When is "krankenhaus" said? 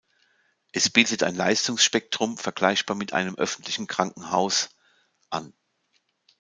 3.85-4.71